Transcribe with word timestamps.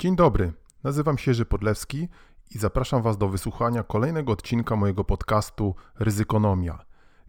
Dzień 0.00 0.16
dobry, 0.16 0.52
nazywam 0.84 1.18
się 1.18 1.30
Jerzy 1.30 1.44
Podlewski 1.44 2.08
i 2.54 2.58
zapraszam 2.58 3.02
Was 3.02 3.18
do 3.18 3.28
wysłuchania 3.28 3.82
kolejnego 3.82 4.32
odcinka 4.32 4.76
mojego 4.76 5.04
podcastu 5.04 5.74
Ryzykonomia. 5.98 6.78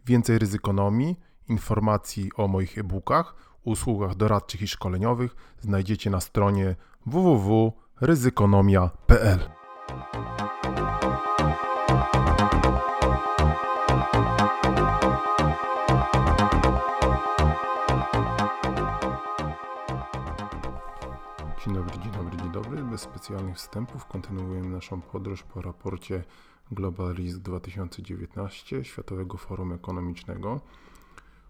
Więcej 0.06 0.38
ryzykonomii, 0.38 1.20
informacji 1.48 2.30
o 2.36 2.48
moich 2.48 2.78
e-bookach, 2.78 3.34
usługach 3.64 4.14
doradczych 4.14 4.62
i 4.62 4.68
szkoleniowych 4.68 5.36
znajdziecie 5.60 6.10
na 6.10 6.20
stronie 6.20 6.76
www.ryzykonomia.pl. 7.06 9.38
Bez 22.92 23.00
specjalnych 23.00 23.56
wstępów 23.56 24.06
kontynuujemy 24.06 24.68
naszą 24.68 25.00
podróż 25.00 25.42
po 25.42 25.62
raporcie 25.62 26.24
Global 26.70 27.14
Risk 27.14 27.38
2019 27.38 28.84
Światowego 28.84 29.38
Forum 29.38 29.72
Ekonomicznego. 29.72 30.60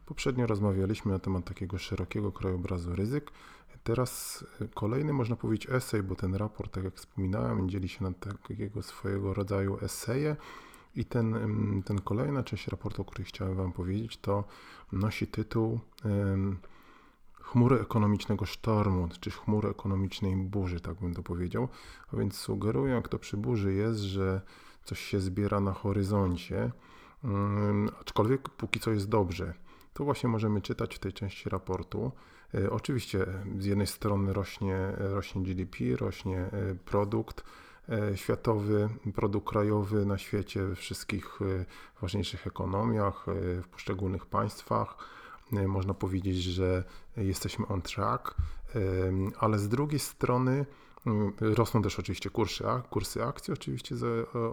Poprzednio 0.07 0.47
rozmawialiśmy 0.47 1.13
na 1.13 1.19
temat 1.19 1.45
takiego 1.45 1.79
szerokiego 1.79 2.33
krajobrazu 2.33 2.95
ryzyk. 2.97 3.31
Teraz 3.85 4.45
kolejny, 4.75 5.13
można 5.13 5.37
powiedzieć, 5.37 5.71
esej, 5.71 6.03
bo 6.03 6.15
ten 6.15 6.35
raport, 6.35 6.73
tak 6.75 6.85
jak 6.85 6.95
wspominałem, 6.95 7.69
dzieli 7.69 7.89
się 7.89 8.05
na 8.05 8.13
takiego 8.13 8.83
swojego 8.83 9.35
rodzaju 9.35 9.79
eseje. 9.81 10.37
I 10.97 11.05
ten, 11.05 11.35
ten 11.87 12.01
kolejna 12.01 12.43
część 12.43 12.69
raportu, 12.69 13.03
o 13.03 13.05
której 13.05 13.27
chciałem 13.27 13.57
Wam 13.57 13.73
powiedzieć, 13.73 14.17
to 14.17 14.45
nosi 14.93 15.27
tytuł 15.27 15.81
chmury 17.43 17.81
ekonomicznego 17.81 18.47
sztormu, 18.47 19.09
czy 19.21 19.31
chmury 19.31 19.69
ekonomicznej 19.69 20.37
burzy, 20.37 20.81
tak 20.81 20.95
bym 20.95 21.15
to 21.15 21.23
powiedział. 21.23 21.69
A 22.13 22.17
więc 22.17 22.37
sugeruję, 22.37 22.95
jak 22.95 23.09
to 23.09 23.19
przy 23.19 23.37
burzy 23.37 23.75
jest, 23.75 24.01
że 24.01 24.41
coś 24.85 25.01
się 25.01 25.21
zbiera 25.21 25.61
na 25.61 25.73
horyzoncie, 25.73 26.71
um, 27.25 27.91
aczkolwiek 28.01 28.49
póki 28.49 28.81
co 28.81 28.91
jest 28.91 29.09
dobrze. 29.09 29.55
To 29.95 30.05
właśnie 30.05 30.29
możemy 30.29 30.61
czytać 30.61 30.97
w 30.97 30.99
tej 30.99 31.13
części 31.13 31.49
raportu. 31.49 32.13
E, 32.55 32.71
oczywiście 32.71 33.27
z 33.59 33.65
jednej 33.65 33.87
strony 33.87 34.33
rośnie, 34.33 34.77
rośnie 34.99 35.43
GDP, 35.43 35.79
rośnie 35.97 36.39
e, 36.39 36.51
produkt 36.85 37.45
e, 37.89 38.17
światowy, 38.17 38.89
produkt 39.15 39.49
krajowy 39.49 40.07
na 40.07 40.19
świecie, 40.19 40.65
we 40.65 40.75
wszystkich 40.75 41.39
ważniejszych 42.03 42.47
ekonomiach, 42.47 43.27
w 43.63 43.69
poszczególnych 43.69 44.27
państwach 44.27 44.97
E, 44.99 45.22
można 45.53 45.95
powiedzieć, 45.95 46.37
że 46.37 46.85
jesteśmy 47.17 47.67
on 47.67 47.83
track, 47.83 48.35
ale 49.39 49.59
z 49.59 49.69
drugiej 49.69 50.01
strony 50.01 50.67
mm, 51.07 51.33
rosną 51.41 51.83
też 51.83 51.99
oczywiście 51.99 52.31
kursy, 52.31 52.65
kursy 52.91 53.25
akcji, 53.25 53.53
oczywiście 53.53 53.95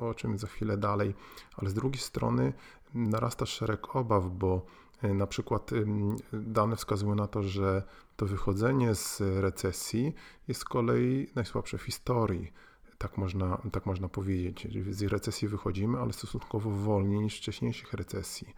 o 0.01 0.13
czym 0.13 0.37
za 0.37 0.47
chwilę 0.47 0.77
dalej, 0.77 1.13
ale 1.57 1.69
z 1.69 1.73
drugiej 1.73 2.01
strony 2.01 2.53
narasta 2.93 3.45
szereg 3.45 3.95
obaw, 3.95 4.23
bo 4.27 4.65
e, 5.01 5.13
na 5.13 5.27
przykład 5.27 5.71
dane 6.33 6.75
wskazują 6.75 7.15
na 7.15 7.27
to, 7.27 7.43
że 7.43 7.83
to 8.15 8.25
wychodzenie 8.25 8.95
z 8.95 9.21
recesji 9.21 10.13
jest 10.47 10.61
z 10.61 10.63
kolei 10.63 11.27
najsłabsze 11.35 11.77
w 11.77 11.83
historii. 11.83 12.51
Tak 12.99 13.17
można, 13.17 13.61
tak 13.71 13.85
można 13.85 14.09
powiedzieć. 14.09 14.67
Z 14.89 15.03
recesji 15.03 15.47
wychodzimy, 15.47 15.97
ale 15.97 16.13
stosunkowo 16.13 16.69
wolniej 16.69 17.19
niż 17.19 17.37
wcześniejszych 17.37 17.93
recesji. 17.93 18.53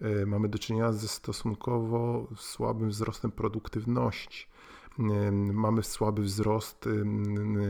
E, 0.00 0.26
mamy 0.26 0.48
do 0.48 0.58
czynienia 0.58 0.92
ze 0.92 1.08
stosunkowo 1.08 2.28
słabym 2.36 2.88
wzrostem 2.88 3.32
produktywności. 3.32 4.46
E, 4.98 5.32
mamy 5.32 5.82
słaby 5.82 6.22
wzrost 6.22 6.88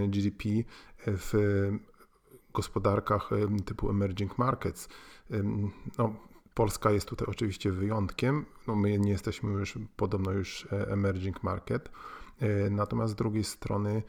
GDP 0.08 0.48
w 1.06 1.32
gospodarkach 2.54 3.30
typu 3.64 3.90
emerging 3.90 4.38
markets. 4.38 4.88
No, 5.98 6.14
Polska 6.54 6.90
jest 6.90 7.08
tutaj 7.08 7.28
oczywiście 7.30 7.70
wyjątkiem. 7.70 8.44
No, 8.66 8.76
my 8.76 8.98
nie 8.98 9.10
jesteśmy 9.10 9.52
już 9.52 9.78
podobno 9.96 10.32
już 10.32 10.68
e, 10.72 10.88
emerging 10.88 11.42
market. 11.42 11.90
Natomiast 12.70 13.12
z 13.12 13.16
drugiej 13.16 13.44
strony 13.44 14.02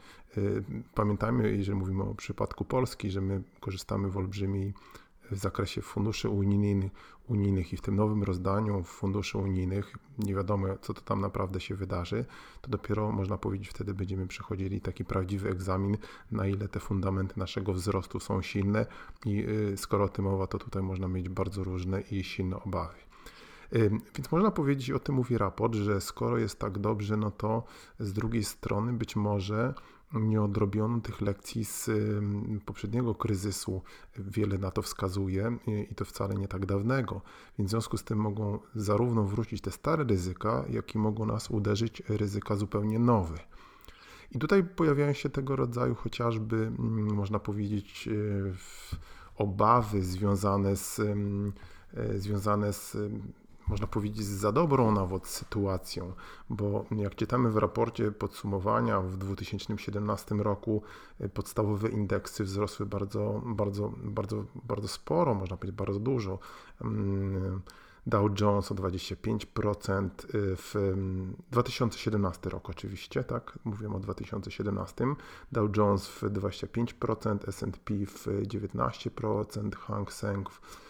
pamiętajmy, 0.94 1.56
jeżeli 1.56 1.78
mówimy 1.78 2.02
o 2.02 2.14
przypadku 2.14 2.64
Polski, 2.64 3.10
że 3.10 3.20
my 3.20 3.42
korzystamy 3.60 4.10
w 4.10 4.16
olbrzymiej 4.16 4.74
w 5.30 5.36
zakresie 5.38 5.82
funduszy 5.82 6.28
unijnych, 6.28 6.92
unijnych 7.28 7.72
i 7.72 7.76
w 7.76 7.80
tym 7.80 7.96
nowym 7.96 8.22
rozdaniu 8.22 8.82
funduszy 8.84 9.38
unijnych, 9.38 9.96
nie 10.18 10.34
wiadomo 10.34 10.66
co 10.80 10.94
to 10.94 11.00
tam 11.00 11.20
naprawdę 11.20 11.60
się 11.60 11.74
wydarzy, 11.74 12.24
to 12.60 12.70
dopiero 12.70 13.12
można 13.12 13.38
powiedzieć 13.38 13.68
wtedy 13.68 13.94
będziemy 13.94 14.26
przechodzili 14.26 14.80
taki 14.80 15.04
prawdziwy 15.04 15.50
egzamin, 15.50 15.96
na 16.32 16.46
ile 16.46 16.68
te 16.68 16.80
fundamenty 16.80 17.34
naszego 17.36 17.72
wzrostu 17.72 18.20
są 18.20 18.42
silne 18.42 18.86
i 19.24 19.44
y, 19.48 19.76
skoro 19.76 20.04
o 20.04 20.08
tym 20.08 20.24
mowa, 20.24 20.46
to 20.46 20.58
tutaj 20.58 20.82
można 20.82 21.08
mieć 21.08 21.28
bardzo 21.28 21.64
różne 21.64 22.00
i 22.00 22.24
silne 22.24 22.62
obawy. 22.62 23.05
Więc 24.14 24.32
można 24.32 24.50
powiedzieć, 24.50 24.90
o 24.90 24.98
tym 24.98 25.14
mówi 25.14 25.38
raport, 25.38 25.74
że 25.74 26.00
skoro 26.00 26.38
jest 26.38 26.58
tak 26.58 26.78
dobrze, 26.78 27.16
no 27.16 27.30
to 27.30 27.64
z 27.98 28.12
drugiej 28.12 28.44
strony 28.44 28.92
być 28.92 29.16
może 29.16 29.74
nie 30.12 30.42
odrobiono 30.42 31.00
tych 31.00 31.20
lekcji 31.20 31.64
z 31.64 31.90
poprzedniego 32.64 33.14
kryzysu. 33.14 33.82
Wiele 34.18 34.58
na 34.58 34.70
to 34.70 34.82
wskazuje 34.82 35.56
i 35.90 35.94
to 35.94 36.04
wcale 36.04 36.34
nie 36.34 36.48
tak 36.48 36.66
dawnego. 36.66 37.20
Więc 37.58 37.68
w 37.68 37.70
związku 37.70 37.96
z 37.96 38.04
tym 38.04 38.18
mogą 38.18 38.58
zarówno 38.74 39.24
wrócić 39.24 39.60
te 39.60 39.70
stare 39.70 40.04
ryzyka, 40.04 40.64
jak 40.70 40.94
i 40.94 40.98
mogą 40.98 41.26
nas 41.26 41.50
uderzyć 41.50 42.02
ryzyka 42.08 42.56
zupełnie 42.56 42.98
nowe. 42.98 43.38
I 44.32 44.38
tutaj 44.38 44.64
pojawiają 44.64 45.12
się 45.12 45.28
tego 45.28 45.56
rodzaju 45.56 45.94
chociażby, 45.94 46.56
mm, 46.56 47.14
można 47.14 47.38
powiedzieć, 47.38 48.08
e, 48.08 48.12
obawy 49.36 50.02
związane 50.02 50.76
z, 50.76 51.00
e, 51.00 52.18
związane 52.18 52.72
z 52.72 52.96
można 53.68 53.86
powiedzieć, 53.86 54.26
za 54.26 54.52
dobrą 54.52 54.92
nawet 54.92 55.26
sytuacją, 55.26 56.12
bo 56.50 56.84
jak 56.90 57.14
czytamy 57.14 57.50
w 57.50 57.56
raporcie 57.56 58.12
podsumowania 58.12 59.00
w 59.00 59.16
2017 59.16 60.34
roku 60.34 60.82
y, 61.20 61.28
podstawowe 61.28 61.88
indeksy 61.88 62.44
wzrosły 62.44 62.86
bardzo, 62.86 63.42
bardzo, 63.46 63.92
bardzo, 64.04 64.44
bardzo 64.54 64.88
sporo, 64.88 65.34
można 65.34 65.56
powiedzieć 65.56 65.76
bardzo 65.76 66.00
dużo. 66.00 66.38
Mm, 66.80 67.60
Dow 68.06 68.40
Jones 68.40 68.72
o 68.72 68.74
25% 68.74 70.08
y, 70.34 70.56
w 70.56 70.74
2017 71.50 72.40
mm, 72.48 72.52
rok 72.52 72.70
oczywiście, 72.70 73.24
tak, 73.24 73.58
mówię 73.64 73.88
o 73.88 73.98
2017. 73.98 75.06
Dow 75.52 75.76
Jones 75.76 76.08
w 76.08 76.22
25%, 76.22 77.48
S&P 77.48 77.94
w 78.06 78.26
19%, 78.26 79.76
Hang 79.76 80.12
Seng 80.12 80.50
w 80.50 80.85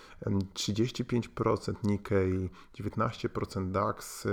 35% 0.54 1.75
Nikkei, 1.84 2.50
19% 2.75 3.71
DAX, 3.71 4.27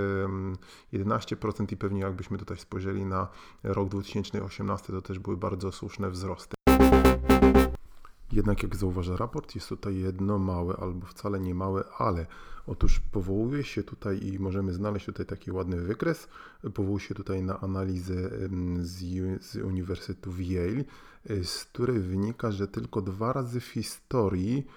11% 0.93 1.73
i 1.73 1.77
pewnie 1.77 2.01
jakbyśmy 2.01 2.37
tutaj 2.37 2.57
spojrzeli 2.57 3.05
na 3.05 3.27
rok 3.63 3.89
2018, 3.89 4.93
to 4.93 5.01
też 5.01 5.19
były 5.19 5.37
bardzo 5.37 5.71
słuszne 5.71 6.09
wzrosty. 6.09 6.55
Jednak 8.31 8.63
jak 8.63 8.75
zauważa 8.75 9.17
raport, 9.17 9.55
jest 9.55 9.69
tutaj 9.69 9.97
jedno 9.97 10.39
małe 10.39 10.75
albo 10.77 11.05
wcale 11.05 11.39
nie 11.39 11.55
małe, 11.55 11.83
ale 11.97 12.25
otóż 12.67 12.99
powołuje 12.99 13.63
się 13.63 13.83
tutaj 13.83 14.27
i 14.27 14.39
możemy 14.39 14.73
znaleźć 14.73 15.05
tutaj 15.05 15.25
taki 15.25 15.51
ładny 15.51 15.81
wykres, 15.81 16.27
powołuje 16.73 16.99
się 16.99 17.15
tutaj 17.15 17.43
na 17.43 17.59
analizę 17.59 18.29
z, 18.79 18.99
z 19.43 19.55
Uniwersytetu 19.55 20.31
Yale, 20.39 20.83
z 21.43 21.65
której 21.65 21.99
wynika, 21.99 22.51
że 22.51 22.67
tylko 22.67 23.01
dwa 23.01 23.33
razy 23.33 23.59
w 23.59 23.65
historii 23.67 24.67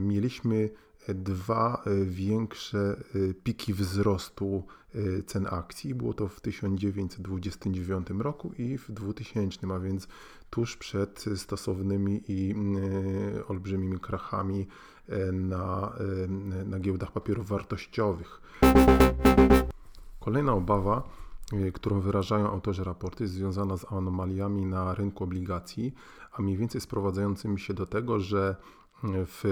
mieliśmy 0.00 0.70
dwa 1.14 1.82
e, 1.86 2.04
większe 2.04 2.78
e, 2.78 3.34
piki 3.34 3.74
wzrostu 3.74 4.64
e, 4.94 5.22
cen 5.22 5.46
akcji. 5.50 5.94
Było 5.94 6.14
to 6.14 6.28
w 6.28 6.40
1929 6.40 8.06
roku 8.18 8.52
i 8.58 8.78
w 8.78 8.92
2000, 8.92 9.66
a 9.74 9.78
więc 9.78 10.08
tuż 10.50 10.76
przed 10.76 11.24
stosownymi 11.36 12.22
i 12.28 12.54
olbrzymimi 13.48 14.00
krachami 14.00 14.66
na, 15.32 15.92
na 16.66 16.80
giełdach 16.80 17.12
papierów 17.12 17.48
wartościowych. 17.48 18.40
Kolejna 20.20 20.52
obawa, 20.52 21.02
którą 21.74 22.00
wyrażają 22.00 22.50
autorzy 22.50 22.84
raportu, 22.84 23.22
jest 23.22 23.34
związana 23.34 23.76
z 23.76 23.92
anomaliami 23.92 24.66
na 24.66 24.94
rynku 24.94 25.24
obligacji, 25.24 25.94
a 26.32 26.42
mniej 26.42 26.56
więcej 26.56 26.80
sprowadzającymi 26.80 27.60
się 27.60 27.74
do 27.74 27.86
tego, 27.86 28.20
że 28.20 28.56
w 29.04 29.42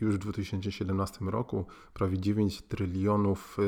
już 0.00 0.14
w 0.14 0.18
2017 0.18 1.24
roku 1.24 1.64
prawie 1.94 2.18
9 2.18 2.62
trylionów 2.62 3.58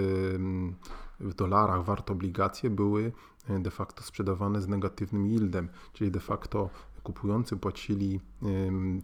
w 1.20 1.34
dolarach 1.34 1.84
wart 1.84 2.10
obligacje 2.10 2.70
były 2.70 3.12
e, 3.48 3.58
de 3.58 3.70
facto 3.70 4.02
sprzedawane 4.02 4.62
z 4.62 4.68
negatywnym 4.68 5.26
yieldem, 5.26 5.68
czyli 5.92 6.10
de 6.10 6.20
facto 6.20 6.70
kupujący 7.06 7.56
płacili 7.56 8.20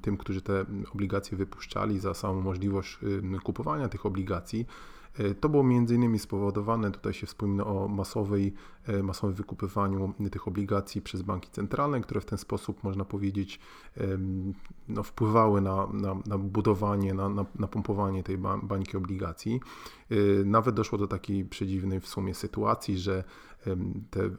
tym, 0.02 0.16
którzy 0.16 0.42
te 0.42 0.64
obligacje 0.94 1.38
wypuszczali 1.38 1.98
za 1.98 2.14
samą 2.14 2.40
możliwość 2.40 2.98
kupowania 3.42 3.88
tych 3.88 4.06
obligacji 4.06 4.66
To 5.40 5.48
było 5.48 5.62
między 5.62 5.94
innymi 5.94 6.18
spowodowane, 6.18 6.90
tutaj 6.90 7.12
się 7.12 7.26
wspomina 7.26 7.66
o 7.66 7.88
masowej, 7.88 8.54
masowym 9.02 9.34
wykupywaniu 9.36 10.14
tych 10.30 10.48
obligacji 10.48 11.02
przez 11.02 11.22
banki 11.22 11.50
centralne, 11.50 12.00
które 12.00 12.20
w 12.20 12.24
ten 12.24 12.38
sposób, 12.38 12.84
można 12.84 13.04
powiedzieć, 13.04 13.60
no, 14.88 15.02
wpływały 15.02 15.60
na, 15.60 15.86
na, 15.92 16.16
na 16.26 16.38
budowanie, 16.38 17.14
na, 17.14 17.28
na, 17.28 17.44
na 17.58 17.66
pompowanie 17.66 18.22
tej 18.22 18.38
bańki 18.62 18.96
obligacji. 18.96 19.60
Nawet 20.44 20.74
doszło 20.74 20.98
do 20.98 21.06
takiej 21.06 21.44
przedziwnej 21.44 22.00
w 22.00 22.08
sumie 22.08 22.34
sytuacji, 22.34 22.98
że 22.98 23.24
te 24.10 24.30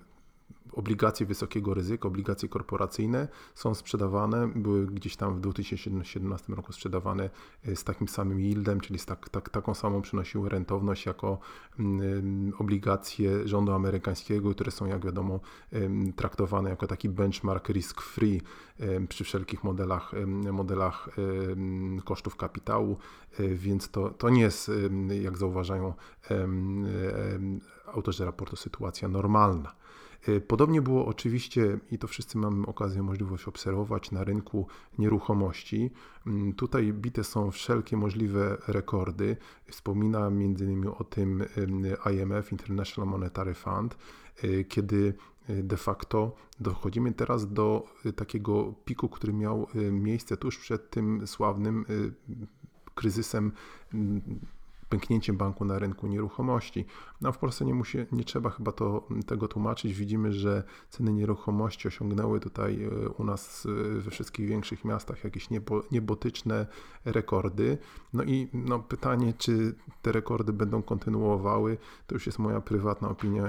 obligacje 0.75 1.25
wysokiego 1.25 1.73
ryzyka, 1.73 2.07
obligacje 2.07 2.49
korporacyjne 2.49 3.27
są 3.55 3.73
sprzedawane, 3.73 4.47
były 4.55 4.87
gdzieś 4.87 5.15
tam 5.15 5.35
w 5.35 5.39
2017 5.39 6.53
roku 6.53 6.73
sprzedawane 6.73 7.29
e, 7.67 7.75
z 7.75 7.83
takim 7.83 8.07
samym 8.07 8.39
yieldem, 8.39 8.79
czyli 8.81 8.99
z 8.99 9.05
tak, 9.05 9.29
tak, 9.29 9.49
taką 9.49 9.73
samą 9.73 10.01
przynosiły 10.01 10.49
rentowność 10.49 11.05
jako 11.05 11.39
um, 11.79 12.53
obligacje 12.57 13.47
rządu 13.47 13.71
amerykańskiego, 13.71 14.51
które 14.51 14.71
są 14.71 14.85
jak 14.85 15.05
wiadomo 15.05 15.39
um, 15.71 16.13
traktowane 16.13 16.69
jako 16.69 16.87
taki 16.87 17.09
benchmark 17.09 17.69
risk-free 17.69 18.41
przy 19.09 19.23
wszelkich 19.23 19.63
modelach, 19.63 20.11
modelach 20.51 21.09
kosztów 22.05 22.35
kapitału, 22.35 22.97
e, 23.39 23.47
więc 23.47 23.89
to, 23.89 24.09
to 24.09 24.29
nie 24.29 24.41
jest, 24.41 24.71
jak 25.21 25.37
zauważają 25.37 25.93
autorzy 27.93 28.25
raportu, 28.25 28.55
sytuacja 28.55 29.07
normalna. 29.07 29.82
Y, 30.27 30.41
podobnie 30.41 30.81
było 30.81 31.05
oczywiście, 31.05 31.79
i 31.91 31.97
to 31.97 32.07
wszyscy 32.07 32.37
mamy 32.37 32.67
okazję, 32.67 33.03
możliwość 33.03 33.47
obserwować 33.47 34.11
na 34.11 34.23
rynku 34.23 34.67
nieruchomości. 34.97 35.91
Mm, 36.27 36.53
tutaj 36.53 36.93
bite 36.93 37.23
są 37.23 37.51
wszelkie 37.51 37.97
możliwe 37.97 38.57
rekordy. 38.67 39.37
Wspomina 39.67 40.27
m.in. 40.27 40.87
o 40.97 41.03
tym 41.03 41.43
IMF, 42.13 42.51
International 42.51 43.09
Monetary 43.09 43.53
Fund, 43.53 43.97
y, 44.43 44.65
kiedy 44.65 45.13
y, 45.49 45.63
de 45.63 45.77
facto 45.77 46.35
dochodzimy 46.59 47.13
teraz 47.13 47.53
do 47.53 47.85
takiego 48.15 48.73
piku, 48.85 49.09
który 49.09 49.33
miał 49.33 49.67
miejsce 49.91 50.37
tuż 50.37 50.57
przed 50.57 50.89
tym 50.89 51.27
sławnym 51.27 51.85
kryzysem 52.95 53.51
mm, 53.93 54.21
pęknięciem 54.93 55.37
banku 55.37 55.65
na 55.65 55.79
rynku 55.79 56.07
nieruchomości. 56.07 56.85
No 57.21 57.31
w 57.31 57.37
Polsce 57.37 57.65
nie, 57.65 57.73
musi, 57.73 57.97
nie 58.11 58.23
trzeba 58.23 58.49
chyba 58.49 58.71
to, 58.71 59.07
tego 59.25 59.47
tłumaczyć. 59.47 59.93
Widzimy, 59.93 60.33
że 60.33 60.63
ceny 60.89 61.13
nieruchomości 61.13 61.87
osiągnęły 61.87 62.39
tutaj 62.39 62.83
e, 62.83 63.09
u 63.09 63.23
nas 63.23 63.65
e, 63.65 63.99
we 63.99 64.11
wszystkich 64.11 64.47
większych 64.47 64.85
miastach 64.85 65.23
jakieś 65.23 65.49
niebo, 65.49 65.83
niebotyczne 65.91 66.67
rekordy. 67.05 67.77
No 68.13 68.23
i 68.23 68.49
no, 68.53 68.79
pytanie, 68.79 69.33
czy 69.37 69.75
te 70.01 70.11
rekordy 70.11 70.53
będą 70.53 70.81
kontynuowały, 70.81 71.77
to 72.07 72.15
już 72.15 72.25
jest 72.25 72.39
moja 72.39 72.61
prywatna 72.61 73.09
opinia. 73.09 73.43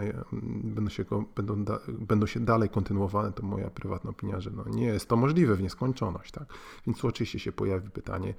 Będą 0.64 0.90
się, 0.90 1.04
będą, 1.36 1.64
da, 1.64 1.78
będą 1.88 2.26
się 2.26 2.40
dalej 2.40 2.68
kontynuowane, 2.68 3.32
to 3.32 3.42
moja 3.42 3.70
prywatna 3.70 4.10
opinia, 4.10 4.40
że 4.40 4.50
no, 4.50 4.64
nie 4.68 4.86
jest 4.86 5.08
to 5.08 5.16
możliwe 5.16 5.54
w 5.54 5.62
nieskończoność. 5.62 6.32
Tak? 6.32 6.44
Więc 6.86 7.04
oczywiście 7.04 7.38
się 7.38 7.52
pojawi 7.52 7.90
pytanie, 7.90 8.34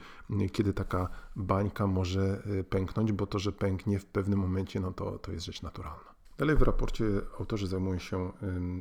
kiedy 0.52 0.74
taka 0.74 1.10
bańka 1.36 1.88
może 1.88 2.44
e, 2.60 2.64
pęknąć, 2.96 3.12
bo 3.12 3.28
to, 3.28 3.40
że 3.40 3.52
pęknie 3.52 4.00
w 4.00 4.06
pewnym 4.06 4.40
momencie, 4.40 4.80
no 4.80 4.92
to, 4.92 5.20
to 5.20 5.32
jest 5.32 5.46
rzecz 5.46 5.62
naturalna. 5.62 6.16
Dalej 6.38 6.56
w 6.56 6.62
raporcie 6.62 7.06
autorzy 7.40 7.68
zajmują 7.68 8.00
się 8.00 8.32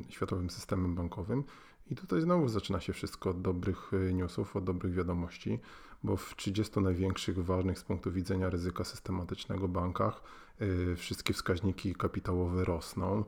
światowym 0.09 0.49
systemem 0.49 0.95
bankowym 0.95 1.43
i 1.91 1.95
tutaj 1.95 2.21
znowu 2.21 2.47
zaczyna 2.47 2.79
się 2.79 2.93
wszystko 2.93 3.29
od 3.29 3.41
dobrych 3.41 3.93
y, 3.93 4.13
newsów, 4.13 4.55
od 4.55 4.63
dobrych 4.63 4.93
wiadomości, 4.93 5.59
bo 6.03 6.17
w 6.17 6.35
30 6.35 6.79
największych 6.79 7.45
ważnych 7.45 7.79
z 7.79 7.83
punktu 7.83 8.11
widzenia 8.11 8.49
ryzyka 8.49 8.83
systematycznego 8.83 9.67
bankach 9.67 10.21
y, 10.61 10.95
wszystkie 10.95 11.33
wskaźniki 11.33 11.95
kapitałowe 11.95 12.65
rosną. 12.65 13.23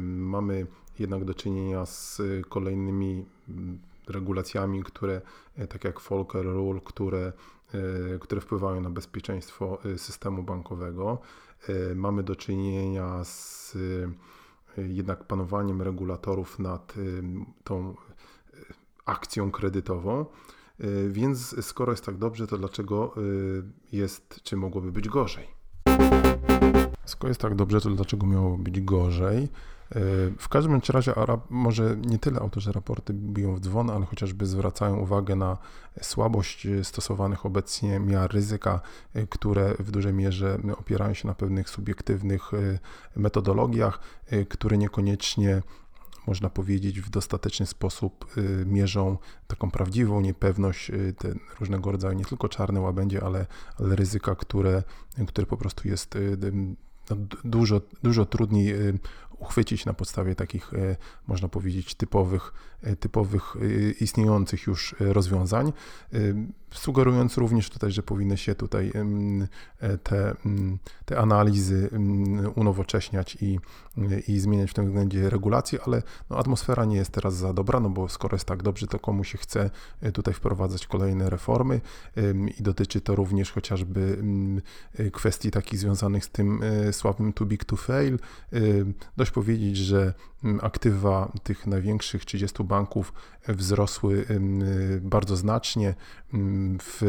Mamy 0.00 0.66
jednak 0.98 1.24
do 1.24 1.34
czynienia 1.34 1.86
z 1.86 2.22
kolejnymi 2.48 3.24
mm, 3.48 3.78
regulacjami, 4.08 4.82
które, 4.82 5.20
tak 5.68 5.84
jak 5.84 6.00
Volcker 6.00 6.44
Rule, 6.44 6.80
które, 6.84 7.32
które 8.20 8.40
wpływają 8.40 8.80
na 8.80 8.90
bezpieczeństwo 8.90 9.78
e, 9.84 9.98
systemu 9.98 10.42
bankowego. 10.42 11.18
Mamy 11.94 12.22
do 12.22 12.36
czynienia 12.36 13.24
z 13.24 13.76
jednak 14.76 15.24
panowaniem 15.24 15.82
regulatorów 15.82 16.58
nad 16.58 16.94
tą 17.64 17.94
akcją 19.06 19.50
kredytową. 19.50 20.26
Więc 21.08 21.66
skoro 21.66 21.92
jest 21.92 22.04
tak 22.04 22.16
dobrze, 22.16 22.46
to 22.46 22.58
dlaczego 22.58 23.14
jest, 23.92 24.40
czy 24.42 24.56
mogłoby 24.56 24.92
być 24.92 25.08
gorzej? 25.08 25.48
Skoro 27.04 27.28
jest 27.28 27.40
tak 27.40 27.54
dobrze, 27.54 27.80
to 27.80 27.90
dlaczego 27.90 28.26
miało 28.26 28.58
być 28.58 28.80
gorzej? 28.80 29.48
W 30.38 30.48
każdym 30.48 30.80
razie 30.88 31.14
może 31.50 31.96
nie 31.96 32.18
tyle 32.18 32.40
autorzy 32.40 32.72
raporty 32.72 33.12
biją 33.14 33.54
w 33.54 33.60
dzwon, 33.60 33.90
ale 33.90 34.06
chociażby 34.06 34.46
zwracają 34.46 34.96
uwagę 34.96 35.36
na 35.36 35.58
słabość 36.00 36.66
stosowanych 36.82 37.46
obecnie 37.46 38.00
miar 38.00 38.32
ryzyka, 38.32 38.80
które 39.30 39.74
w 39.78 39.90
dużej 39.90 40.12
mierze 40.12 40.58
opierają 40.78 41.14
się 41.14 41.28
na 41.28 41.34
pewnych 41.34 41.70
subiektywnych 41.70 42.54
e, 42.54 42.78
metodologiach, 43.16 44.00
e, 44.26 44.44
które 44.44 44.78
niekoniecznie 44.78 45.62
można 46.26 46.50
powiedzieć, 46.50 47.00
w 47.00 47.10
dostateczny 47.10 47.66
sposób 47.66 48.26
e, 48.36 48.66
mierzą 48.66 49.18
taką 49.46 49.70
prawdziwą 49.70 50.20
niepewność, 50.20 50.90
te 51.18 51.34
różnego 51.60 51.92
rodzaju 51.92 52.18
nie 52.18 52.24
tylko 52.24 52.48
czarne 52.48 52.80
łabędzie, 52.80 53.24
ale, 53.24 53.46
ale 53.78 53.96
ryzyka, 53.96 54.34
które, 54.34 54.82
które 55.28 55.46
po 55.46 55.56
prostu 55.56 55.88
jest 55.88 56.18
no, 57.10 57.16
dużo, 57.44 57.80
dużo 58.02 58.26
trudniej 58.26 58.74
uchwycić 59.40 59.86
na 59.86 59.94
podstawie 59.94 60.34
takich, 60.34 60.74
e, 60.74 60.96
można 61.26 61.48
powiedzieć, 61.48 61.94
typowych, 61.94 62.52
e, 62.82 62.96
typowych 62.96 63.56
e, 63.56 63.90
istniejących 63.90 64.66
już 64.66 64.94
rozwiązań, 64.98 65.72
sugerując 66.72 67.36
również 67.36 67.70
tutaj, 67.70 67.92
że 67.92 68.02
powinny 68.02 68.36
się 68.36 68.54
tutaj 68.54 68.92
te, 70.02 70.36
te 71.04 71.18
analizy 71.18 71.90
unowocześniać 72.54 73.38
i, 73.40 73.58
i 74.28 74.38
zmieniać 74.38 74.70
w 74.70 74.74
tym 74.74 74.86
względzie 74.86 75.30
regulacje, 75.30 75.78
ale 75.86 76.02
no, 76.30 76.38
atmosfera 76.38 76.84
nie 76.84 76.96
jest 76.96 77.10
teraz 77.10 77.34
za 77.34 77.52
dobra, 77.52 77.80
no 77.80 77.90
bo 77.90 78.08
skoro 78.08 78.34
jest 78.34 78.44
tak 78.44 78.62
dobrze, 78.62 78.86
to 78.86 78.98
komu 78.98 79.24
się 79.24 79.38
chce 79.38 79.70
tutaj 80.12 80.34
wprowadzać 80.34 80.86
kolejne 80.86 81.30
reformy 81.30 81.80
i 82.58 82.62
dotyczy 82.62 83.00
to 83.00 83.14
również 83.14 83.52
chociażby 83.52 84.22
kwestii 85.12 85.50
takich 85.50 85.78
związanych 85.78 86.24
z 86.24 86.28
tym 86.28 86.60
sławnym 86.92 87.32
too 87.32 87.46
big 87.46 87.64
to 87.64 87.76
fail. 87.76 88.18
Dość 89.16 89.30
powiedzieć, 89.30 89.76
że 89.76 90.14
aktywa 90.62 91.32
tych 91.42 91.66
największych 91.66 92.24
30 92.24 92.64
banków 92.64 93.12
wzrosły 93.48 94.26
bardzo 95.00 95.36
znacznie. 95.36 95.94
W 96.82 97.02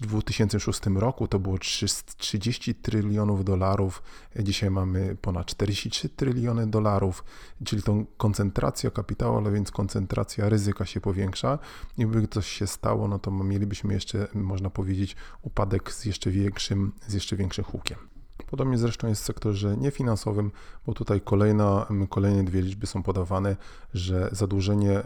2006 0.00 0.80
roku 0.86 1.28
to 1.28 1.38
było 1.38 1.58
30 2.18 2.74
trylionów 2.74 3.44
dolarów, 3.44 4.02
dzisiaj 4.40 4.70
mamy 4.70 5.16
ponad 5.20 5.46
43 5.46 6.08
tryliony 6.08 6.66
dolarów, 6.66 7.24
czyli 7.64 7.82
tą 7.82 8.06
koncentracja 8.16 8.90
kapitału, 8.90 9.36
ale 9.36 9.52
więc 9.52 9.70
koncentracja 9.70 10.48
ryzyka 10.48 10.86
się 10.86 11.00
powiększa. 11.00 11.58
Gdyby 11.98 12.28
coś 12.28 12.48
się 12.48 12.66
stało, 12.66 13.08
no 13.08 13.18
to 13.18 13.30
mielibyśmy 13.30 13.94
jeszcze, 13.94 14.28
można 14.34 14.70
powiedzieć, 14.70 15.16
upadek 15.42 15.92
z 15.92 16.04
jeszcze 16.04 16.30
większym, 16.30 16.92
z 17.06 17.14
jeszcze 17.14 17.36
większym 17.36 17.64
hukiem. 17.64 18.15
Podobnie 18.50 18.78
zresztą 18.78 19.08
jest 19.08 19.22
w 19.22 19.24
sektorze 19.24 19.76
niefinansowym, 19.76 20.50
bo 20.86 20.94
tutaj 20.94 21.20
kolejna, 21.20 21.86
kolejne 22.08 22.44
dwie 22.44 22.62
liczby 22.62 22.86
są 22.86 23.02
podawane, 23.02 23.56
że 23.94 24.28
zadłużenie 24.32 25.02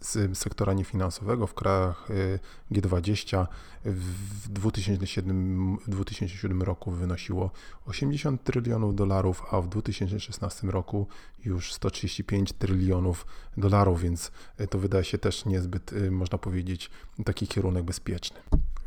z 0.00 0.38
sektora 0.38 0.72
niefinansowego 0.72 1.46
w 1.46 1.54
krajach 1.54 2.10
y, 2.10 2.38
G20 2.72 3.46
w 3.84 4.48
2007, 4.48 5.78
w 5.86 5.90
2007 5.90 6.62
roku 6.62 6.90
wynosiło 6.90 7.50
80 7.86 8.44
trylionów 8.44 8.94
dolarów, 8.94 9.42
a 9.50 9.60
w 9.60 9.68
2016 9.68 10.66
roku 10.66 11.06
już 11.44 11.72
135 11.72 12.52
trylionów 12.52 13.26
dolarów, 13.56 14.00
więc 14.00 14.30
to 14.70 14.78
wydaje 14.78 15.04
się 15.04 15.18
też 15.18 15.44
niezbyt, 15.44 15.92
y, 15.92 16.10
można 16.10 16.38
powiedzieć, 16.38 16.90
taki 17.24 17.48
kierunek 17.48 17.84
bezpieczny. 17.84 18.40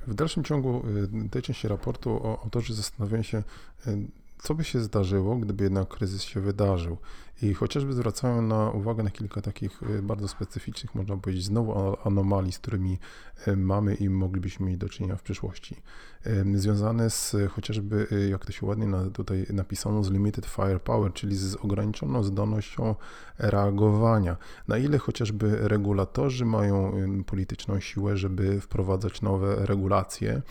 W 0.08 0.14
dalszym 0.14 0.44
ciągu 0.44 0.84
y, 1.26 1.30
tej 1.30 1.42
części 1.42 1.68
raportu 1.68 2.28
autorzy 2.44 2.74
zastanawiają 2.74 3.24
się, 3.24 3.44
y, 3.88 3.98
co 4.42 4.56
by 4.56 4.64
się 4.64 4.80
zdarzyło, 4.80 5.36
gdyby 5.36 5.64
jednak 5.64 5.88
kryzys 5.88 6.24
się 6.24 6.40
wydarzył. 6.40 6.98
I 7.42 7.54
chociażby 7.54 7.94
zwracają 7.94 8.42
na 8.42 8.70
uwagę 8.70 9.04
na 9.04 9.10
kilka 9.10 9.42
takich 9.42 9.84
y, 9.84 10.02
bardzo 10.02 10.28
specyficznych, 10.28 10.96
można 10.96 11.18
powiedzieć, 11.18 11.46
znowu 11.46 11.98
anomalii, 12.04 12.52
z 12.52 12.60
którymi 12.60 13.00
y, 13.48 13.58
mamy 13.58 13.96
i 13.96 14.10
moglibyśmy 14.10 14.66
mieć 14.66 14.78
do 14.78 14.90
czynienia 14.90 15.16
w 15.16 15.24
przyszłości. 15.24 15.76
Związane 16.56 17.10
z 17.10 17.36
chociażby, 17.52 18.08
y, 18.12 18.30
jak 18.30 18.46
to 18.46 18.52
się 18.52 18.66
ładnie 18.66 18.88
tutaj 19.14 19.46
napisano, 19.54 20.04
z 20.04 20.12
limited 20.12 20.46
firepower, 20.46 21.14
czyli 21.14 21.36
z 21.36 21.56
ograniczoną 21.56 22.24
zdolnością 22.24 22.96
reagowania. 23.38 24.38
Na 24.68 24.78
ile 24.78 24.98
chociażby 24.98 25.68
regulatorzy 25.68 26.46
mają 26.46 26.94
polityczną 27.26 27.80
siłę, 27.80 28.18
żeby 28.18 28.62
wprowadzać 28.62 29.22
nowe 29.22 29.66
regulacje, 29.66 30.42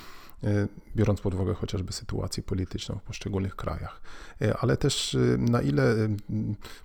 biorąc 0.96 1.20
pod 1.20 1.34
uwagę 1.34 1.54
chociażby 1.54 1.92
sytuację 1.92 2.42
polityczną 2.42 2.98
w 2.98 3.02
poszczególnych 3.02 3.56
krajach. 3.56 4.02
Ale 4.60 4.76
też 4.76 5.16
na 5.38 5.62
ile 5.62 5.94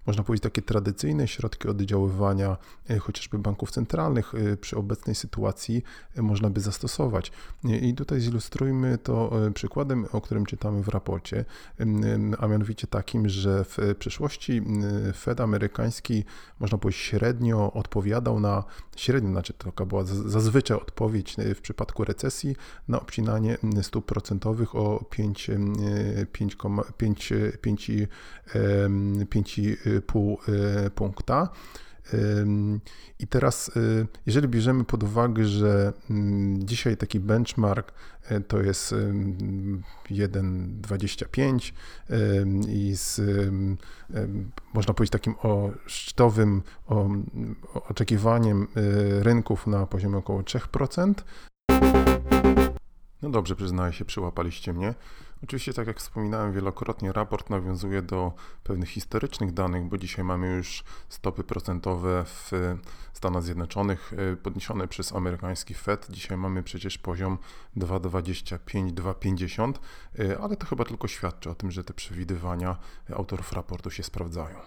można 0.05 0.23
powiedzieć 0.23 0.43
takie 0.43 0.61
tradycyjne 0.61 1.27
środki 1.27 1.67
oddziaływania 1.67 2.57
chociażby 2.99 3.39
banków 3.39 3.71
centralnych 3.71 4.33
przy 4.61 4.77
obecnej 4.77 5.15
sytuacji 5.15 5.83
można 6.17 6.49
by 6.49 6.61
zastosować. 6.61 7.31
I 7.63 7.93
tutaj 7.93 8.21
zilustrujmy 8.21 8.97
to 8.97 9.31
przykładem, 9.53 10.05
o 10.11 10.21
którym 10.21 10.45
czytamy 10.45 10.83
w 10.83 10.87
raporcie, 10.87 11.45
a 12.39 12.47
mianowicie 12.47 12.87
takim, 12.87 13.29
że 13.29 13.63
w 13.63 13.77
przeszłości 13.99 14.61
Fed 15.15 15.41
amerykański, 15.41 16.23
można 16.59 16.77
powiedzieć, 16.77 17.01
średnio 17.01 17.73
odpowiadał 17.73 18.39
na, 18.39 18.63
średnio, 18.95 19.31
znaczy 19.31 19.53
taka 19.53 19.85
była 19.85 20.03
zazwyczaj 20.03 20.77
odpowiedź 20.77 21.35
w 21.55 21.61
przypadku 21.61 22.03
recesji 22.03 22.55
na 22.87 23.01
obcinanie 23.01 23.44
stóp 23.81 24.05
procentowych 24.05 24.75
o 24.75 25.05
5, 25.09 25.51
5, 26.31 26.55
5, 26.97 27.33
5, 27.61 27.91
5,5 28.53 30.89
punkta. 30.89 31.49
I 33.19 33.27
teraz, 33.27 33.71
jeżeli 34.25 34.47
bierzemy 34.47 34.83
pod 34.83 35.03
uwagę, 35.03 35.45
że 35.45 35.93
mm, 36.09 36.67
dzisiaj 36.67 36.97
taki 36.97 37.19
benchmark 37.19 37.93
to 38.47 38.61
jest 38.61 38.95
1,25 40.11 41.71
i 42.69 42.95
z, 42.95 43.21
można 44.73 44.93
powiedzieć, 44.93 45.11
takim 45.11 45.35
o 45.43 45.71
szczytowym 45.85 46.61
oczekiwaniem 47.89 48.63
y, 48.63 48.67
rynków 49.23 49.67
na 49.67 49.85
poziomie 49.85 50.17
około 50.17 50.41
3%. 50.41 51.13
No 53.21 53.29
dobrze, 53.29 53.55
przyznaję 53.55 53.93
się, 53.93 54.05
przyłapaliście 54.05 54.73
mnie. 54.73 54.93
Oczywiście, 55.43 55.73
tak 55.73 55.87
jak 55.87 55.99
wspominałem 55.99 56.53
wielokrotnie, 56.53 57.11
raport 57.11 57.49
nawiązuje 57.49 58.01
do 58.01 58.33
pewnych 58.63 58.89
historycznych 58.89 59.53
danych, 59.53 59.85
bo 59.85 59.97
dzisiaj 59.97 60.25
mamy 60.25 60.47
już 60.47 60.83
stopy 61.09 61.43
procentowe 61.43 62.25
w 62.25 62.51
Stanach 63.13 63.43
Zjednoczonych 63.43 64.13
e, 64.13 64.35
podniesione 64.35 64.87
przez 64.87 65.13
amerykański 65.13 65.73
Fed. 65.73 66.07
Dzisiaj 66.09 66.37
mamy 66.37 66.63
przecież 66.63 66.97
poziom 66.97 67.37
2,25, 67.77 68.91
2,50, 68.91 69.73
e, 70.19 70.37
ale 70.39 70.57
to 70.57 70.65
chyba 70.67 70.85
tylko 70.85 71.07
świadczy 71.07 71.49
o 71.49 71.55
tym, 71.55 71.71
że 71.71 71.83
te 71.83 71.93
przewidywania 71.93 72.77
autorów 73.15 73.53
raportu 73.53 73.91
się 73.91 74.03
sprawdzają 74.03 74.57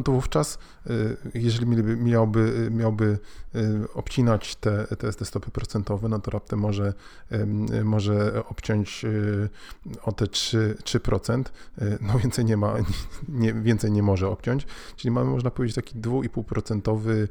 no 0.00 0.04
to 0.04 0.12
wówczas, 0.12 0.58
y, 0.90 1.16
jeżeli 1.34 1.66
miałby, 1.96 2.68
miałby 2.70 3.18
y, 3.54 3.92
obcinać 3.94 4.56
te, 4.56 4.86
te, 4.86 5.12
te 5.12 5.24
stopy 5.24 5.50
procentowe, 5.50 6.08
no 6.08 6.18
to 6.18 6.30
raptem 6.30 6.58
może, 6.58 6.94
może 7.84 8.42
obciąć 8.48 9.04
y, 9.04 9.48
o 10.02 10.12
te 10.12 10.24
3%, 10.24 10.74
3% 10.74 11.44
no 12.00 12.18
więcej 12.18 12.44
nie 12.44 12.56
ma, 12.56 12.74
nie, 13.28 13.54
więcej 13.54 13.92
nie 13.92 14.02
może 14.02 14.28
obciąć, 14.28 14.66
czyli 14.96 15.10
mamy, 15.10 15.30
można 15.30 15.50
powiedzieć, 15.50 15.76
taki 15.76 15.94
2,5% 15.94 17.28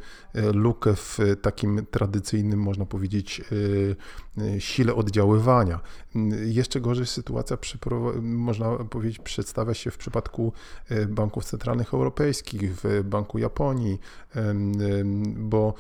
lukę 0.54 0.96
w 0.96 1.20
takim 1.42 1.86
tradycyjnym, 1.92 2.60
można 2.60 2.86
powiedzieć, 2.86 3.42
sile 4.60 4.96
oddziaływania. 4.96 5.80
Jeszcze 6.46 6.82
gorzej 6.82 7.06
sytuacja, 7.06 7.58
można 8.22 8.78
powiedzieć, 8.78 9.20
przedstawia 9.20 9.74
się 9.74 9.92
w 9.92 9.98
przypadku 9.98 10.54
banków 11.40 11.52
centralnych 11.52 11.94
europejskich, 11.94 12.76
w 12.76 13.04
Banku 13.04 13.40
Japonii, 13.40 14.00
bo 15.38 15.74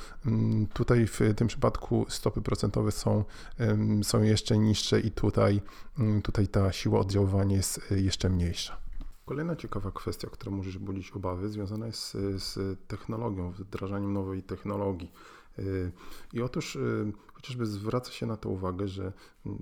tutaj 0.74 1.08
w 1.08 1.20
tym 1.36 1.48
przypadku 1.48 2.06
stopy 2.10 2.42
procentowe 2.42 2.92
są, 2.92 3.24
są 4.04 4.24
jeszcze 4.24 4.58
niższe 4.58 5.00
i 5.00 5.12
tutaj, 5.12 5.62
tutaj 6.24 6.48
ta 6.48 6.72
siła 6.72 7.00
oddziaływania 7.00 7.58
jest 7.58 7.82
jeszcze 7.92 8.30
mniejsza. 8.30 8.78
Kolejna 9.26 9.56
ciekawa 9.56 9.92
kwestia, 9.92 10.28
która 10.32 10.52
może 10.52 10.80
budzić 10.80 11.12
obawy, 11.12 11.50
związana 11.50 11.86
jest 11.86 12.14
z, 12.14 12.44
z 12.44 12.80
technologią, 12.88 13.52
wdrażaniem 13.52 14.14
nowej 14.14 14.44
technologii. 14.44 15.12
I 16.34 16.42
otóż 16.42 16.78
chociażby 17.34 17.66
zwraca 17.66 18.12
się 18.12 18.26
na 18.26 18.38
to 18.38 18.50
uwagę, 18.50 18.88
że 18.88 19.14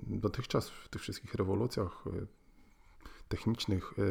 dotychczas 0.06 0.70
w 0.70 0.88
tych 0.88 1.02
wszystkich 1.02 1.34
rewolucjach 1.34 2.04
technicznych 3.28 3.94
E, 3.98 4.02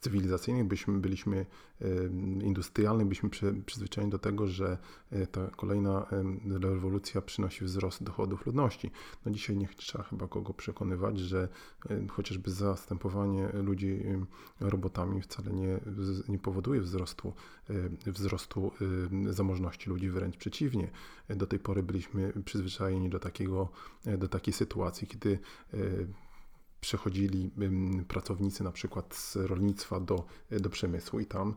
cywilizacyjnych, 0.00 0.64
byśmy, 0.64 0.98
byliśmy 0.98 1.46
e, 1.80 1.86
industrialnych, 2.42 3.06
byliśmy 3.06 3.30
przyzwyczajeni 3.66 4.10
do 4.10 4.18
tego, 4.18 4.46
że 4.46 4.78
e, 5.10 5.26
ta 5.26 5.50
kolejna 5.56 6.06
rewolucja 6.60 7.20
przynosi 7.20 7.64
wzrost 7.64 8.02
dochodów 8.02 8.46
ludności. 8.46 8.90
No 9.26 9.32
dzisiaj 9.32 9.56
nie 9.56 9.68
trzeba 9.68 10.04
chyba 10.04 10.28
kogo 10.28 10.54
przekonywać, 10.54 11.18
że 11.18 11.48
chociażby 12.10 12.50
zastępowanie 12.50 13.48
ludzi 13.48 14.02
robotami 14.60 15.22
wcale 15.22 15.52
nie, 15.52 15.80
nie 16.28 16.38
powoduje 16.38 16.80
wzrostu, 16.80 17.32
wzrostu 18.06 18.72
zamożności 19.30 19.90
ludzi, 19.90 20.10
wręcz 20.10 20.36
przeciwnie. 20.36 20.90
Do 21.28 21.46
tej 21.46 21.58
pory 21.58 21.82
byliśmy 21.82 22.32
przyzwyczajeni 22.44 23.10
do, 23.10 23.18
takiego, 23.18 23.68
do 24.18 24.28
takiej 24.28 24.54
sytuacji, 24.54 25.06
kiedy 25.06 25.38
przechodzili 26.84 27.50
pracownicy 28.08 28.64
na 28.64 28.72
przykład 28.72 29.14
z 29.14 29.36
rolnictwa 29.36 30.00
do, 30.00 30.24
do 30.50 30.70
przemysłu 30.70 31.20
i 31.20 31.26
tam 31.26 31.54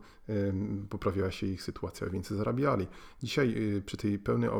poprawiała 0.88 1.30
się 1.30 1.46
ich 1.46 1.62
sytuacja, 1.62 2.06
więcej 2.06 2.36
zarabiali. 2.36 2.86
Dzisiaj 3.22 3.54
y, 3.76 3.82
przy 3.86 3.96
tej 3.96 4.18
pełnej 4.18 4.50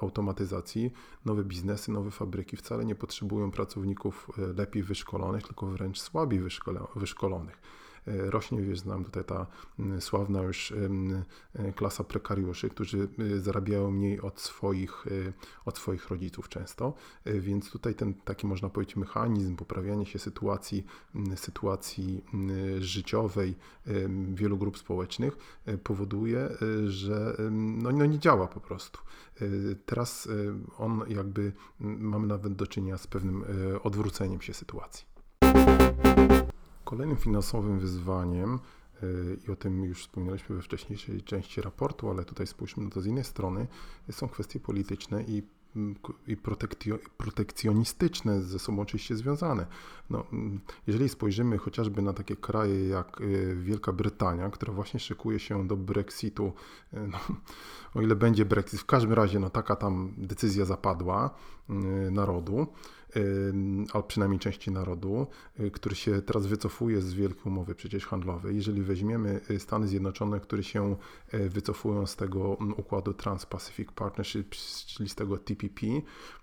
automatyzacji 0.00 0.92
nowe 1.24 1.44
biznesy, 1.44 1.92
nowe 1.92 2.10
fabryki 2.10 2.56
wcale 2.56 2.84
nie 2.84 2.94
potrzebują 2.94 3.50
pracowników 3.50 4.30
y, 4.38 4.54
lepiej 4.54 4.82
wyszkolonych, 4.82 5.42
tylko 5.42 5.66
wręcz 5.66 6.00
słabiej 6.00 6.40
wyszkolonych. 6.96 7.60
E, 8.08 8.30
rośnie, 8.30 8.62
wiesz, 8.62 8.78
znam 8.78 9.04
tutaj 9.04 9.24
ta 9.24 9.46
sławna 10.00 10.42
już 10.42 10.72
e, 10.72 11.72
klasa 11.72 12.04
prekariuszy, 12.04 12.68
którzy 12.68 13.08
e, 13.18 13.38
zarabiają 13.38 13.90
mniej 13.90 14.20
od 14.20 14.40
swoich, 14.40 15.06
od 15.64 15.78
swoich 15.78 16.08
rodziców 16.08 16.48
często, 16.48 16.94
więc 17.26 17.70
tutaj 17.70 17.94
ten 17.94 18.14
taki 18.14 18.46
można 18.46 18.68
powiedzieć 18.68 18.96
mechanizm 18.96 19.56
poprawiania 19.56 20.04
się 20.04 20.18
sytuacji, 20.18 20.84
sytuacji 21.36 22.24
życiowej 22.78 23.56
wielu 24.34 24.58
grup 24.58 24.78
społecznych 24.78 25.36
powoduje, 25.84 26.48
że 26.86 27.36
no, 27.50 27.92
no 27.92 28.06
nie 28.06 28.18
działa 28.18 28.46
po 28.46 28.60
prostu. 28.60 28.98
Teraz 29.86 30.28
on 30.78 31.04
jakby 31.08 31.52
mamy 31.80 32.26
nawet 32.26 32.54
do 32.54 32.66
czynienia 32.66 32.98
z 32.98 33.06
pewnym 33.06 33.44
odwróceniem 33.82 34.40
się 34.40 34.54
sytuacji. 34.54 35.17
Kolejnym 36.88 37.16
finansowym 37.16 37.78
wyzwaniem, 37.78 38.58
y, 39.02 39.38
i 39.48 39.50
o 39.50 39.56
tym 39.56 39.84
już 39.84 40.00
wspominaliśmy 40.02 40.56
we 40.56 40.62
wcześniejszej 40.62 41.22
części 41.22 41.60
raportu, 41.60 42.10
ale 42.10 42.24
tutaj 42.24 42.46
spójrzmy 42.46 42.84
na 42.84 42.90
to 42.90 43.00
z 43.00 43.06
innej 43.06 43.24
strony, 43.24 43.66
są 44.10 44.28
kwestie 44.28 44.60
polityczne 44.60 45.22
i 45.22 45.42
i 46.26 46.36
protekcjonistyczne 47.16 48.42
ze 48.42 48.58
sobą 48.58 48.82
oczywiście 48.82 49.16
związane. 49.16 49.66
No, 50.10 50.24
jeżeli 50.86 51.08
spojrzymy 51.08 51.58
chociażby 51.58 52.02
na 52.02 52.12
takie 52.12 52.36
kraje 52.36 52.88
jak 52.88 53.20
y, 53.20 53.56
Wielka 53.56 53.92
Brytania, 53.92 54.50
która 54.50 54.72
właśnie 54.72 55.00
szykuje 55.00 55.38
się 55.38 55.66
do 55.66 55.76
Brexitu, 55.76 56.52
y, 56.94 56.96
no, 57.08 57.18
o 57.94 58.02
ile 58.02 58.16
będzie 58.16 58.44
Brexit, 58.44 58.80
w 58.80 58.86
każdym 58.86 59.12
razie 59.12 59.38
no, 59.38 59.50
taka 59.50 59.76
tam 59.76 60.14
decyzja 60.18 60.64
zapadła 60.64 61.30
narodu, 62.10 62.66
a 63.92 64.02
przynajmniej 64.02 64.38
części 64.38 64.70
narodu, 64.70 65.26
który 65.72 65.94
się 65.94 66.22
teraz 66.22 66.46
wycofuje 66.46 67.00
z 67.00 67.14
wielkiej 67.14 67.42
umowy 67.44 67.74
przecież 67.74 68.06
handlowej. 68.06 68.56
Jeżeli 68.56 68.82
weźmiemy 68.82 69.40
Stany 69.58 69.88
Zjednoczone, 69.88 70.40
które 70.40 70.62
się 70.62 70.96
wycofują 71.32 72.06
z 72.06 72.16
tego 72.16 72.56
układu 72.76 73.12
Trans-Pacific 73.12 73.92
Partnership, 73.92 74.50
czyli 74.86 75.08
z 75.08 75.14
tego 75.14 75.38
TPP, 75.38 75.67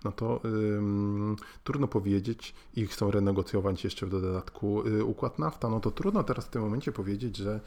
no 0.04 0.12
to 0.12 0.40
um, 0.44 1.36
trudno 1.64 1.88
powiedzieć 1.88 2.54
i 2.74 2.86
chcą 2.86 3.10
renegocjować 3.10 3.84
jeszcze 3.84 4.06
w 4.06 4.10
dodatku 4.10 4.82
układ 5.04 5.38
NAFTA, 5.38 5.68
no 5.68 5.80
to 5.80 5.90
trudno 5.90 6.22
teraz 6.22 6.46
w 6.46 6.48
tym 6.48 6.62
momencie 6.62 6.92
powiedzieć, 6.92 7.36
że, 7.36 7.60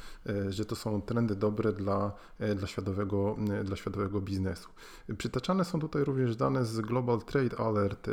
że 0.49 0.65
to 0.65 0.75
są 0.75 1.01
trendy 1.01 1.35
dobre 1.35 1.73
dla, 1.73 2.11
dla, 2.55 2.67
światowego, 2.67 3.35
dla 3.63 3.75
światowego 3.75 4.21
biznesu. 4.21 4.69
Przytaczane 5.17 5.65
są 5.65 5.79
tutaj 5.79 6.03
również 6.03 6.35
dane 6.35 6.65
z 6.65 6.81
Global 6.81 7.21
Trade 7.21 7.57
Alert, 7.57 8.09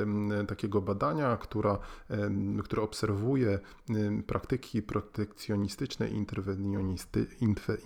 takiego 0.48 0.82
badania, 0.82 1.36
która, 1.36 1.78
które 2.64 2.82
obserwuje 2.82 3.58
praktyki 4.26 4.82
protekcjonistyczne 4.82 6.08
i 6.08 6.26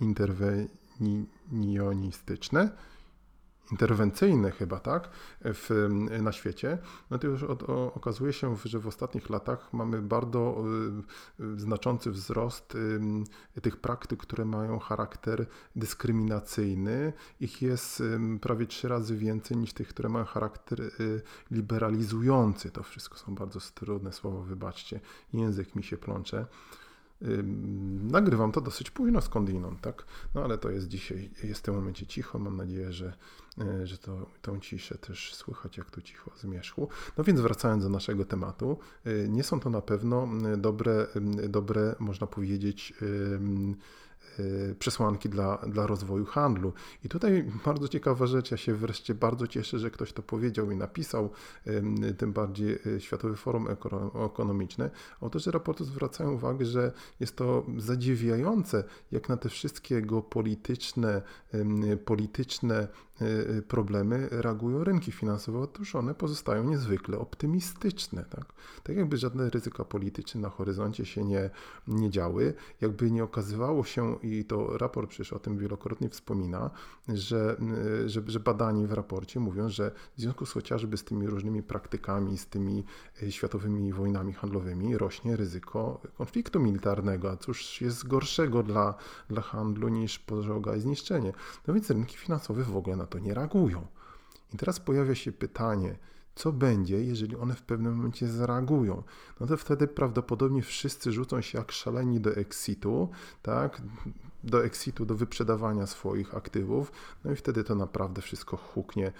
interwenionistyczne 0.01 2.69
interwencyjne 3.71 4.51
chyba, 4.51 4.79
tak, 4.79 5.09
w, 5.41 5.89
na 6.21 6.31
świecie, 6.31 6.77
no 7.09 7.19
to 7.19 7.27
już 7.27 7.43
od, 7.43 7.63
o, 7.63 7.93
okazuje 7.93 8.33
się, 8.33 8.55
że 8.65 8.79
w 8.79 8.87
ostatnich 8.87 9.29
latach 9.29 9.73
mamy 9.73 10.01
bardzo 10.01 10.63
y, 11.39 11.59
znaczący 11.59 12.11
wzrost 12.11 12.75
y, 12.75 13.61
tych 13.61 13.77
praktyk, 13.77 14.19
które 14.19 14.45
mają 14.45 14.79
charakter 14.79 15.45
dyskryminacyjny. 15.75 17.13
Ich 17.39 17.61
jest 17.61 18.01
y, 18.01 18.19
prawie 18.41 18.65
trzy 18.65 18.87
razy 18.87 19.17
więcej 19.17 19.57
niż 19.57 19.73
tych, 19.73 19.87
które 19.87 20.09
mają 20.09 20.25
charakter 20.25 20.81
y, 20.81 21.21
liberalizujący. 21.51 22.71
To 22.71 22.83
wszystko 22.83 23.17
są 23.17 23.35
bardzo 23.35 23.59
trudne 23.75 24.13
słowa, 24.13 24.41
wybaczcie, 24.41 24.99
język 25.33 25.75
mi 25.75 25.83
się 25.83 25.97
plącze. 25.97 26.45
Nagrywam 28.01 28.51
to 28.51 28.61
dosyć 28.61 28.91
późno 28.91 29.21
skądinąd, 29.21 29.81
tak? 29.81 30.05
No 30.35 30.43
ale 30.43 30.57
to 30.57 30.69
jest 30.69 30.87
dzisiaj, 30.87 31.29
jest 31.43 31.59
w 31.59 31.63
tym 31.63 31.75
momencie 31.75 32.05
cicho. 32.05 32.39
Mam 32.39 32.57
nadzieję, 32.57 32.93
że, 32.93 33.13
e, 33.61 33.87
że 33.87 33.97
to, 33.97 34.29
tą 34.41 34.59
ciszę 34.59 34.97
też 34.97 35.35
słychać, 35.35 35.77
jak 35.77 35.91
to 35.91 36.01
cicho 36.01 36.31
zmierzchu. 36.37 36.87
No 37.17 37.23
więc 37.23 37.39
wracając 37.39 37.83
do 37.83 37.89
naszego 37.89 38.25
tematu, 38.25 38.77
e, 39.05 39.29
nie 39.29 39.43
są 39.43 39.59
to 39.59 39.69
na 39.69 39.81
pewno 39.81 40.27
dobre, 40.57 41.07
dobre 41.49 41.95
można 41.99 42.27
powiedzieć, 42.27 42.93
przesłanki 44.79 45.29
dla, 45.29 45.57
dla 45.57 45.87
rozwoju 45.87 46.25
handlu. 46.25 46.73
I 47.03 47.09
tutaj 47.09 47.51
bardzo 47.65 47.87
ciekawa 47.87 48.27
rzecz, 48.27 48.51
ja 48.51 48.57
się 48.57 48.73
wreszcie 48.73 49.15
bardzo 49.15 49.47
cieszę, 49.47 49.79
że 49.79 49.91
ktoś 49.91 50.13
to 50.13 50.21
powiedział 50.21 50.71
i 50.71 50.75
napisał, 50.75 51.29
tym 52.17 52.33
bardziej 52.33 52.79
y, 52.87 53.01
Światowy 53.01 53.35
Forum 53.35 53.67
Ekonomiczne. 54.25 54.89
Autorzy 55.21 55.51
raportu 55.51 55.85
zwracają 55.85 56.31
uwagę, 56.31 56.65
że 56.65 56.91
jest 57.19 57.35
to 57.35 57.65
zadziwiające, 57.77 58.83
jak 59.11 59.29
na 59.29 59.37
te 59.37 59.49
wszystkie 59.49 60.01
geopolityczne, 60.01 61.21
polityczne 62.05 62.87
Y, 63.10 63.10
problemy 63.67 64.27
reagują 64.31 64.83
rynki 64.83 65.11
finansowe. 65.11 65.59
Otóż 65.59 65.95
one 65.95 66.15
pozostają 66.15 66.63
niezwykle 66.63 67.17
optymistyczne. 67.17 68.25
Tak, 68.29 68.45
tak 68.83 68.95
jakby 68.95 69.17
żadne 69.17 69.49
ryzyka 69.49 69.85
polityczne 69.85 70.41
na 70.41 70.49
horyzoncie 70.49 71.05
się 71.05 71.23
nie, 71.23 71.49
nie 71.87 72.09
działy, 72.09 72.53
jakby 72.81 73.11
nie 73.11 73.23
okazywało 73.23 73.83
się, 73.83 74.15
i 74.23 74.45
to 74.45 74.77
raport 74.77 75.09
przecież 75.09 75.33
o 75.33 75.39
tym 75.39 75.57
wielokrotnie 75.57 76.09
wspomina, 76.09 76.69
że, 77.09 77.57
y, 78.03 78.09
że, 78.09 78.21
że 78.27 78.39
badani 78.39 78.87
w 78.87 78.93
raporcie 78.93 79.39
mówią, 79.39 79.69
że 79.69 79.91
w 80.17 80.21
związku 80.21 80.45
z 80.45 80.51
chociażby 80.51 80.97
z 80.97 81.03
tymi 81.03 81.27
różnymi 81.27 81.63
praktykami, 81.63 82.37
z 82.37 82.47
tymi 82.47 82.83
światowymi 83.29 83.93
wojnami 83.93 84.33
handlowymi 84.33 84.97
rośnie 84.97 85.35
ryzyko 85.35 86.01
konfliktu 86.17 86.59
militarnego. 86.59 87.31
A 87.31 87.37
cóż 87.37 87.81
jest 87.81 88.07
gorszego 88.07 88.63
dla, 88.63 88.93
dla 89.29 89.41
handlu 89.41 89.89
niż 89.89 90.19
pożoga 90.19 90.75
i 90.75 90.79
zniszczenie? 90.79 91.33
No 91.67 91.73
więc 91.73 91.89
rynki 91.89 92.17
finansowe 92.17 92.63
w 92.63 92.77
ogóle 92.77 92.95
na 92.95 93.07
to 93.11 93.19
nie 93.19 93.33
reagują. 93.33 93.87
I 94.53 94.57
teraz 94.57 94.79
pojawia 94.79 95.15
się 95.15 95.31
pytanie, 95.31 95.95
co 96.35 96.51
będzie, 96.51 97.03
jeżeli 97.03 97.35
one 97.35 97.53
w 97.53 97.61
pewnym 97.61 97.95
momencie 97.95 98.27
zareagują? 98.27 99.03
No 99.39 99.47
to 99.47 99.57
wtedy 99.57 99.87
prawdopodobnie 99.87 100.61
wszyscy 100.61 101.11
rzucą 101.11 101.41
się 101.41 101.57
jak 101.57 101.71
szaleni 101.71 102.19
do 102.19 102.35
exitu, 102.35 103.09
tak? 103.41 103.81
Do 104.43 104.65
exitu, 104.65 105.05
do 105.05 105.15
wyprzedawania 105.15 105.87
swoich 105.87 106.35
aktywów, 106.35 106.91
no 107.23 107.31
i 107.31 107.35
wtedy 107.35 107.63
to 107.63 107.75
naprawdę 107.75 108.21
wszystko 108.21 108.57
huknie, 108.57 109.11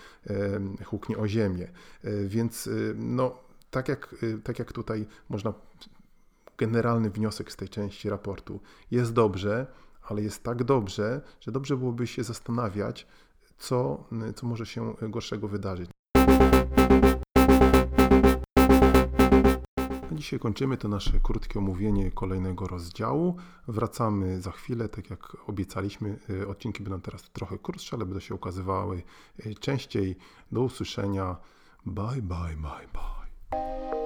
huknie 0.86 1.17
o 1.17 1.27
ziemię. 1.27 1.71
E, 2.03 2.24
więc 2.27 2.67
e, 2.67 2.71
no, 2.95 3.38
tak 3.71 3.89
jak, 3.89 4.15
e, 4.24 4.38
tak 4.38 4.60
jak 4.60 4.74
tutaj 4.74 5.07
można, 5.29 5.53
generalny 6.57 7.10
wniosek 7.10 7.51
z 7.51 7.55
tej 7.55 7.69
części 7.69 8.10
raportu, 8.10 8.60
jest 8.91 9.13
dobrze, 9.13 9.67
ale 10.03 10.21
jest 10.21 10.43
tak 10.43 10.63
dobrze, 10.63 11.21
że 11.39 11.51
dobrze 11.51 11.77
byłoby 11.77 12.07
się 12.07 12.24
zastanawiać, 12.24 13.07
co, 13.62 14.03
co 14.36 14.48
może 14.48 14.65
się 14.65 14.94
gorszego 15.01 15.48
wydarzyć. 15.48 15.89
Dzisiaj 20.12 20.39
kończymy 20.39 20.77
to 20.77 20.88
nasze 20.88 21.20
krótkie 21.24 21.60
omówienie 21.60 22.12
kolejnego 22.12 22.68
rozdziału. 22.68 23.36
Wracamy 23.68 24.41
za 24.41 24.51
chwilę, 24.51 24.89
tak 24.89 25.10
jak 25.10 25.38
obiecaliśmy. 25.48 26.20
Y, 26.30 26.48
odcinki 26.48 26.84
będą 26.84 27.01
teraz 27.01 27.24
trochę 27.32 27.58
krótsze, 27.58 27.96
ale 27.96 28.06
będą 28.06 28.20
się 28.20 28.36
ukazywały 28.36 29.03
y, 29.46 29.56
częściej. 29.56 30.15
Do 30.51 30.62
usłyszenia. 30.62 31.36
Bye, 31.86 32.22
bye, 32.22 32.56
bye, 32.58 32.88
bye. 32.94 34.00